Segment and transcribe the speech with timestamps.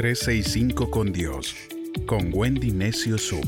[0.00, 1.54] 365 con Dios,
[2.06, 3.46] con Wendy Necio Sub.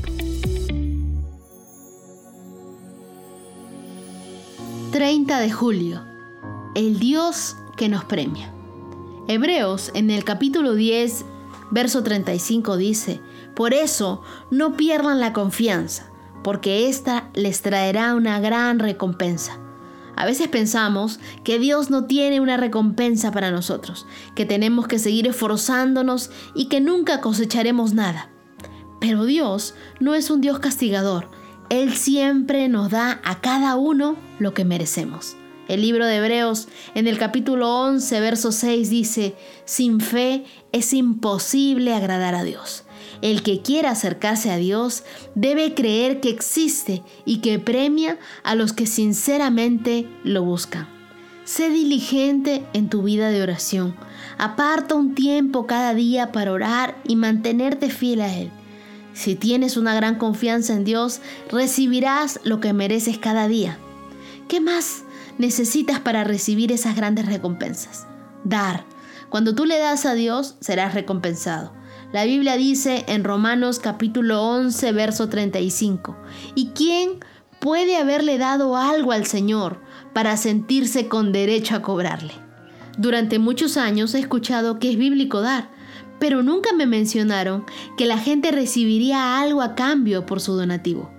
[4.93, 6.03] 30 de julio.
[6.75, 8.53] El Dios que nos premia.
[9.29, 11.25] Hebreos en el capítulo 10,
[11.71, 13.23] verso 35 dice,
[13.57, 16.13] Por eso no pierdan la confianza,
[16.45, 19.62] porque ésta les traerá una gran recompensa.
[20.17, 25.27] A veces pensamos que Dios no tiene una recompensa para nosotros, que tenemos que seguir
[25.27, 28.31] esforzándonos y que nunca cosecharemos nada.
[29.01, 31.31] Pero Dios no es un Dios castigador.
[31.71, 35.37] Él siempre nos da a cada uno lo que merecemos.
[35.69, 39.35] El libro de Hebreos en el capítulo 11, verso 6 dice,
[39.65, 42.85] sin fe es imposible agradar a Dios.
[43.21, 48.73] El que quiera acercarse a Dios debe creer que existe y que premia a los
[48.73, 50.89] que sinceramente lo buscan.
[51.45, 53.97] Sé diligente en tu vida de oración.
[54.39, 58.51] Aparta un tiempo cada día para orar y mantenerte fiel a Él.
[59.15, 63.77] Si tienes una gran confianza en Dios, recibirás lo que mereces cada día.
[64.49, 65.03] ¿Qué más
[65.39, 68.07] necesitas para recibir esas grandes recompensas?
[68.45, 68.85] Dar.
[69.29, 71.73] Cuando tú le das a Dios, serás recompensado.
[72.13, 76.15] La Biblia dice en Romanos capítulo 11, verso 35,
[76.55, 77.21] ¿y quién
[77.59, 79.81] puede haberle dado algo al Señor
[80.13, 82.35] para sentirse con derecho a cobrarle?
[82.99, 85.71] Durante muchos años he escuchado que es bíblico dar,
[86.19, 87.65] pero nunca me mencionaron
[87.97, 91.11] que la gente recibiría algo a cambio por su donativo.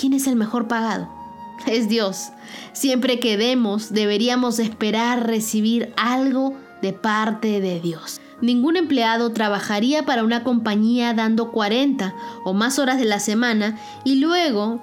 [0.00, 1.10] ¿Quién es el mejor pagado?
[1.66, 2.30] Es Dios.
[2.72, 8.20] Siempre que demos, deberíamos esperar recibir algo de parte de Dios.
[8.42, 12.12] Ningún empleado trabajaría para una compañía dando 40
[12.44, 14.82] o más horas de la semana y luego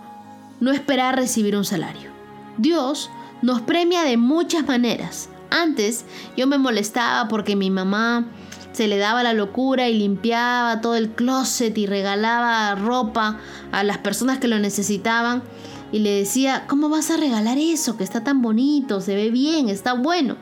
[0.61, 2.09] no esperar recibir un salario.
[2.57, 3.09] Dios
[3.41, 5.30] nos premia de muchas maneras.
[5.49, 6.05] Antes
[6.37, 8.27] yo me molestaba porque mi mamá
[8.71, 13.39] se le daba la locura y limpiaba todo el closet y regalaba ropa
[13.73, 15.43] a las personas que lo necesitaban.
[15.92, 17.98] Y le decía, ¿cómo vas a regalar eso?
[17.98, 20.37] Que está tan bonito, se ve bien, está bueno.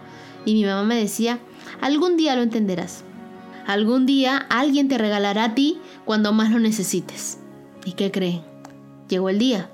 [0.45, 1.39] Y mi mamá me decía,
[1.81, 3.06] algún día lo entenderás.
[3.67, 7.38] Algún día alguien te regalará a ti cuando más lo necesites.
[7.83, 8.41] ¿Y qué creen?
[9.09, 9.69] Llegó el día.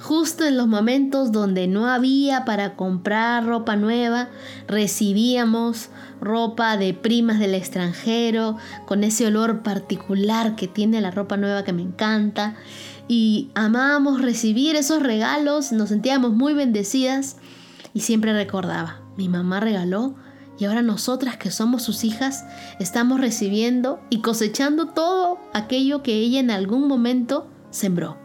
[0.00, 4.28] Justo en los momentos donde no había para comprar ropa nueva,
[4.68, 5.88] recibíamos
[6.20, 8.56] ropa de primas del extranjero,
[8.86, 12.54] con ese olor particular que tiene la ropa nueva que me encanta.
[13.08, 17.38] Y amábamos recibir esos regalos, nos sentíamos muy bendecidas
[17.94, 20.14] y siempre recordaba, mi mamá regaló
[20.58, 22.44] y ahora nosotras que somos sus hijas
[22.78, 28.16] estamos recibiendo y cosechando todo aquello que ella en algún momento sembró.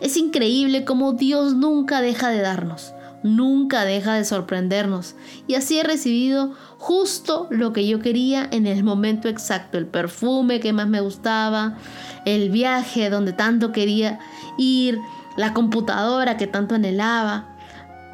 [0.00, 2.92] Es increíble cómo Dios nunca deja de darnos,
[3.22, 5.14] nunca deja de sorprendernos.
[5.46, 10.60] Y así he recibido justo lo que yo quería en el momento exacto, el perfume
[10.60, 11.76] que más me gustaba,
[12.24, 14.18] el viaje donde tanto quería
[14.58, 14.98] ir,
[15.36, 17.56] la computadora que tanto anhelaba,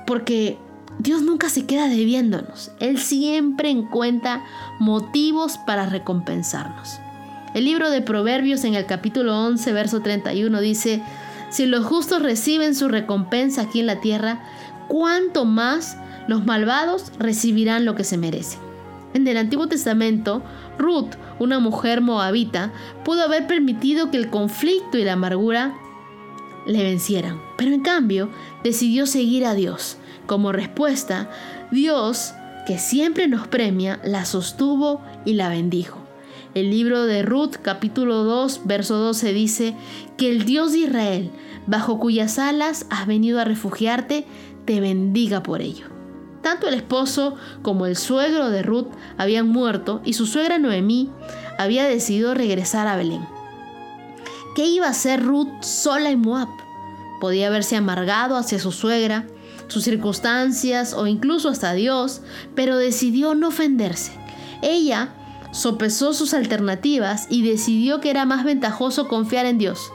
[0.06, 0.58] porque
[0.98, 2.70] Dios nunca se queda debiéndonos.
[2.80, 4.44] Él siempre encuentra
[4.78, 7.00] motivos para recompensarnos.
[7.54, 11.02] El libro de Proverbios en el capítulo 11, verso 31 dice,
[11.50, 14.42] si los justos reciben su recompensa aquí en la tierra,
[14.88, 15.98] ¿cuánto más
[16.28, 18.60] los malvados recibirán lo que se merecen?
[19.12, 20.42] En el Antiguo Testamento,
[20.78, 22.72] Ruth, una mujer moabita,
[23.04, 25.74] pudo haber permitido que el conflicto y la amargura
[26.66, 28.30] le vencieran, pero en cambio
[28.64, 29.98] decidió seguir a Dios
[30.32, 31.28] como respuesta,
[31.70, 32.32] Dios,
[32.66, 35.98] que siempre nos premia, la sostuvo y la bendijo.
[36.54, 39.76] El libro de Ruth capítulo 2 verso 12 dice
[40.16, 41.30] que el Dios de Israel,
[41.66, 44.24] bajo cuyas alas has venido a refugiarte,
[44.64, 45.84] te bendiga por ello.
[46.40, 48.88] Tanto el esposo como el suegro de Ruth
[49.18, 51.10] habían muerto y su suegra Noemí
[51.58, 53.28] había decidido regresar a Belén.
[54.56, 56.48] ¿Qué iba a hacer Ruth sola en Moab?
[57.20, 59.26] Podía haberse amargado hacia su suegra,
[59.72, 62.20] sus circunstancias o incluso hasta Dios,
[62.54, 64.12] pero decidió no ofenderse.
[64.60, 65.14] Ella
[65.52, 69.90] sopesó sus alternativas y decidió que era más ventajoso confiar en Dios.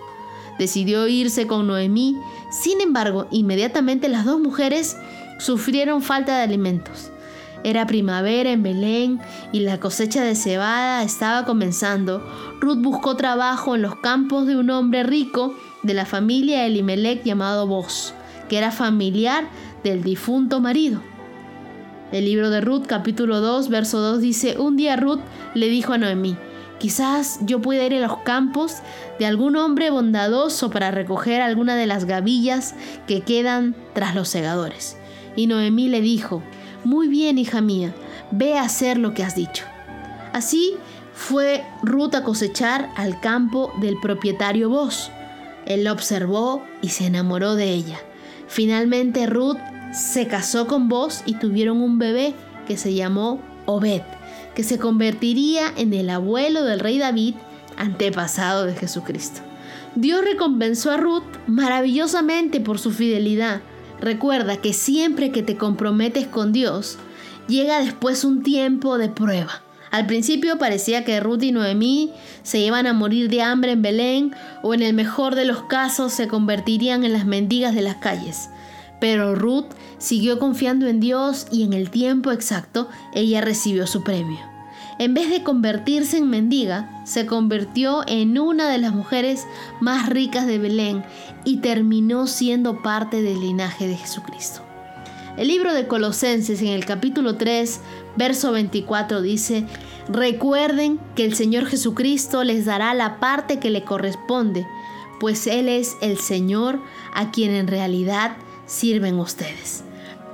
[0.58, 2.18] Decidió irse con Noemí,
[2.50, 4.98] sin embargo, inmediatamente las dos mujeres
[5.40, 7.12] sufrieron falta de alimentos.
[7.64, 9.20] Era primavera en Belén
[9.52, 12.26] y la cosecha de cebada estaba comenzando.
[12.60, 17.68] Ruth buscó trabajo en los campos de un hombre rico de la familia Elimelech llamado
[17.68, 18.14] Boz,
[18.48, 19.50] que era familiar
[19.84, 21.02] del difunto marido.
[22.12, 25.20] El libro de Ruth capítulo 2 verso 2 dice, un día Ruth
[25.54, 26.38] le dijo a Noemí,
[26.80, 28.78] quizás yo pueda ir a los campos
[29.20, 32.76] de algún hombre bondadoso para recoger alguna de las gavillas
[33.08, 34.98] que quedan tras los segadores.
[35.36, 36.42] Y Noemí le dijo,
[36.84, 37.94] muy bien hija mía,
[38.32, 39.66] ve a hacer lo que has dicho.
[40.32, 40.76] Así
[41.14, 45.12] fue Ruth a cosechar al campo del propietario Boz.
[45.66, 47.98] Él la observó y se enamoró de ella.
[48.48, 49.58] Finalmente Ruth
[49.94, 52.34] se casó con Boz y tuvieron un bebé
[52.68, 54.02] que se llamó Obed,
[54.56, 57.36] que se convertiría en el abuelo del rey David,
[57.78, 59.42] antepasado de Jesucristo.
[59.96, 63.62] Dios recompensó a Ruth maravillosamente por su fidelidad.
[64.00, 66.98] Recuerda que siempre que te comprometes con Dios,
[67.48, 69.62] llega después un tiempo de prueba.
[69.92, 72.12] Al principio parecía que Ruth y Noemí
[72.44, 76.14] se iban a morir de hambre en Belén o en el mejor de los casos
[76.14, 78.50] se convertirían en las mendigas de las calles.
[79.00, 79.68] Pero Ruth
[79.98, 84.40] siguió confiando en Dios y en el tiempo exacto ella recibió su premio.
[85.00, 89.46] En vez de convertirse en mendiga, se convirtió en una de las mujeres
[89.80, 91.06] más ricas de Belén
[91.46, 94.67] y terminó siendo parte del linaje de Jesucristo.
[95.38, 97.80] El libro de Colosenses en el capítulo 3,
[98.16, 99.68] verso 24 dice,
[100.10, 104.66] recuerden que el Señor Jesucristo les dará la parte que le corresponde,
[105.20, 106.82] pues Él es el Señor
[107.14, 108.36] a quien en realidad
[108.66, 109.84] sirven ustedes.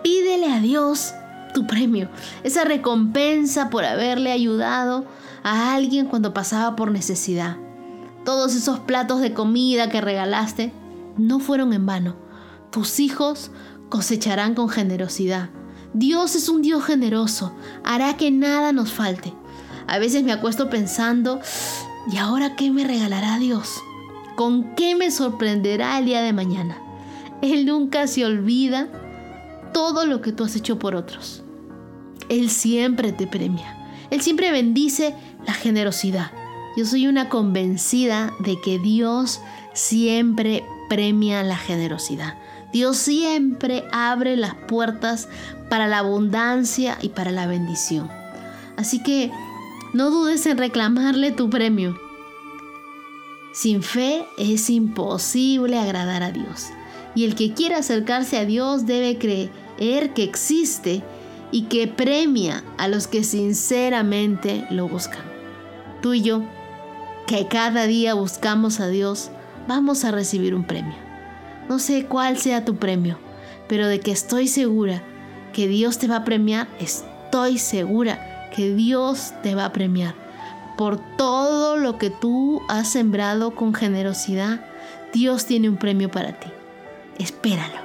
[0.04, 1.14] Pídele a Dios
[1.54, 2.10] tu premio,
[2.44, 5.06] esa recompensa por haberle ayudado
[5.44, 7.58] a alguien cuando pasaba por necesidad.
[8.24, 10.72] Todos esos platos de comida que regalaste
[11.18, 12.16] no fueron en vano.
[12.72, 13.52] Tus hijos
[13.94, 15.52] cosecharán con generosidad.
[15.94, 17.54] Dios es un Dios generoso,
[17.84, 19.32] hará que nada nos falte.
[19.86, 21.40] A veces me acuesto pensando,
[22.12, 23.70] ¿y ahora qué me regalará Dios?
[24.36, 26.76] ¿Con qué me sorprenderá el día de mañana?
[27.44, 28.88] Él nunca se olvida
[29.76, 31.44] todo lo que tú has hecho por otros.
[32.30, 33.78] Él siempre te premia.
[34.10, 35.14] Él siempre bendice
[35.46, 36.32] la generosidad.
[36.76, 39.40] Yo soy una convencida de que Dios
[39.74, 42.34] siempre premia la generosidad.
[42.74, 45.30] Dios siempre abre las puertas
[45.70, 48.10] para la abundancia y para la bendición.
[48.78, 49.32] Así que
[49.94, 51.96] no dudes en reclamarle tu premio.
[53.54, 56.70] Sin fe es imposible agradar a Dios.
[57.14, 61.04] Y el que quiera acercarse a Dios debe creer que existe
[61.52, 65.22] y que premia a los que sinceramente lo buscan.
[66.02, 66.44] Tú y yo,
[67.28, 69.30] que cada día buscamos a Dios,
[69.68, 71.13] vamos a recibir un premio.
[71.74, 73.18] No sé cuál sea tu premio,
[73.68, 75.02] pero de que estoy segura
[75.54, 80.14] que Dios te va a premiar, estoy segura que Dios te va a premiar.
[80.78, 84.64] Por todo lo que tú has sembrado con generosidad,
[85.14, 86.50] Dios tiene un premio para ti.
[87.18, 87.83] Espéralo.